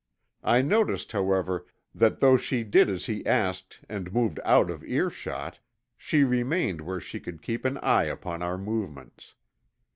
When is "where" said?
6.81-6.99